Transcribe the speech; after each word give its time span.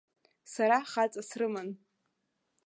Сара 0.53 0.77
хаҵа 0.91 1.21
срыман. 1.29 1.69